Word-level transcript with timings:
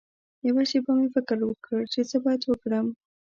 یوه 0.47 0.63
شېبه 0.69 0.91
مې 0.97 1.07
فکر 1.15 1.37
وکړ 1.43 1.79
چې 1.93 1.99
څه 2.09 2.17
باید 2.23 2.41
وکړم. 2.45 2.87